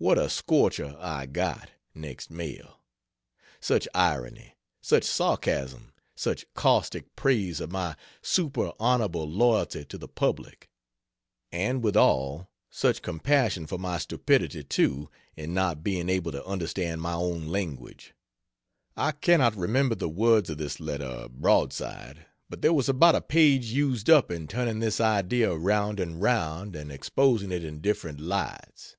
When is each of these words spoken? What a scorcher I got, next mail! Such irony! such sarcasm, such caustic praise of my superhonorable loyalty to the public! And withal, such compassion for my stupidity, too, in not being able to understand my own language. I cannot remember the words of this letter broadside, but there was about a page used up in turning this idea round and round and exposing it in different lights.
What 0.00 0.16
a 0.16 0.30
scorcher 0.30 0.94
I 1.00 1.26
got, 1.26 1.70
next 1.92 2.30
mail! 2.30 2.78
Such 3.58 3.88
irony! 3.92 4.54
such 4.80 5.02
sarcasm, 5.02 5.92
such 6.14 6.46
caustic 6.54 7.16
praise 7.16 7.60
of 7.60 7.72
my 7.72 7.96
superhonorable 8.22 9.26
loyalty 9.26 9.84
to 9.86 9.98
the 9.98 10.06
public! 10.06 10.70
And 11.50 11.82
withal, 11.82 12.48
such 12.70 13.02
compassion 13.02 13.66
for 13.66 13.76
my 13.76 13.98
stupidity, 13.98 14.62
too, 14.62 15.10
in 15.34 15.52
not 15.52 15.82
being 15.82 16.08
able 16.08 16.30
to 16.30 16.44
understand 16.44 17.02
my 17.02 17.14
own 17.14 17.48
language. 17.48 18.14
I 18.96 19.10
cannot 19.10 19.56
remember 19.56 19.96
the 19.96 20.08
words 20.08 20.48
of 20.48 20.58
this 20.58 20.78
letter 20.78 21.26
broadside, 21.28 22.24
but 22.48 22.62
there 22.62 22.72
was 22.72 22.88
about 22.88 23.16
a 23.16 23.20
page 23.20 23.64
used 23.66 24.08
up 24.08 24.30
in 24.30 24.46
turning 24.46 24.78
this 24.78 25.00
idea 25.00 25.52
round 25.56 25.98
and 25.98 26.22
round 26.22 26.76
and 26.76 26.92
exposing 26.92 27.50
it 27.50 27.64
in 27.64 27.80
different 27.80 28.20
lights. 28.20 28.94